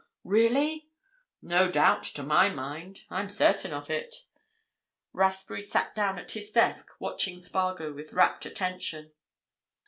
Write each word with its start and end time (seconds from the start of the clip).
Really?" 0.23 0.89
"No 1.43 1.69
doubt, 1.69 2.01
to 2.15 2.23
my 2.23 2.49
mind. 2.49 3.01
I'm 3.11 3.29
certain 3.29 3.71
of 3.71 3.91
it." 3.91 4.23
Rathbury 5.13 5.61
sat 5.61 5.93
down 5.93 6.17
at 6.17 6.31
his 6.31 6.51
desk, 6.51 6.87
watching 6.97 7.39
Spargo 7.39 7.93
with 7.93 8.11
rapt 8.13 8.47
attention. 8.47 9.11